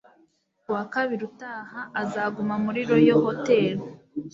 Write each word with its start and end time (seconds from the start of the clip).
ku 0.63 0.69
wa 0.75 0.83
kabiri 0.93 1.21
utaha, 1.29 1.79
azaguma 2.01 2.53
muri 2.65 2.79
royal 2.89 3.19
hotel 3.27 3.75